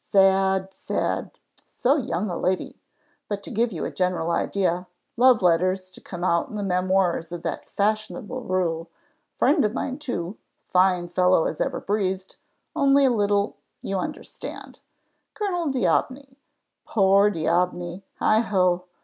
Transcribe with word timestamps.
Sad 0.09 0.73
sad 0.73 1.37
so 1.63 1.97
young 1.97 2.27
a 2.31 2.35
lady! 2.35 2.81
But 3.29 3.43
to 3.43 3.51
give 3.51 3.71
you 3.71 3.85
a 3.85 3.91
general 3.91 4.31
idea, 4.31 4.87
love 5.15 5.43
letters 5.43 5.91
to 5.91 6.01
come 6.01 6.23
out 6.23 6.49
in 6.49 6.55
the 6.55 6.63
Memoirs 6.63 7.31
of 7.31 7.43
that 7.43 7.69
fashionable 7.69 8.41
Roué 8.45 8.87
friend 9.37 9.63
of 9.63 9.75
mine 9.75 9.99
too 9.99 10.39
fine 10.67 11.07
fellow 11.07 11.45
as 11.45 11.61
ever 11.61 11.79
breathed 11.79 12.37
only 12.75 13.05
a 13.05 13.11
little 13.11 13.57
you 13.83 13.99
understand; 13.99 14.79
Colonel 15.35 15.69
D'Aubigny 15.69 16.35
Poor 16.87 17.29
D'Atibigny, 17.29 18.01
heigho! 18.19 18.85